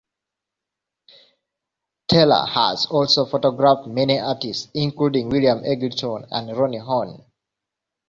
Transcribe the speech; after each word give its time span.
Teller 2.07 2.43
has 2.47 2.87
also 2.87 3.27
photographed 3.27 3.85
many 3.87 4.17
artists, 4.19 4.67
including 4.73 5.29
William 5.29 5.63
Eggleston 5.63 6.25
and 6.31 6.49
Roni 6.49 6.81
Horn. 6.83 7.23